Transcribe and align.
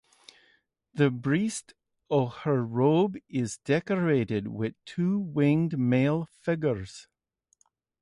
The 0.95 1.11
breast 1.11 1.75
of 2.09 2.37
her 2.37 2.65
robe 2.65 3.17
is 3.29 3.57
decorated 3.59 4.47
with 4.47 4.73
two 4.83 5.19
winged 5.19 5.77
male 5.77 6.25
figures. 6.25 7.07